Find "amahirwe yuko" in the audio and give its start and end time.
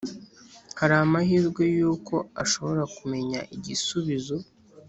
1.05-2.15